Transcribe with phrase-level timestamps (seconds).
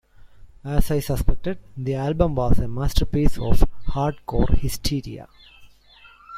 [0.65, 5.27] As I suspected, the album was a masterpiece of hardcore hysteria.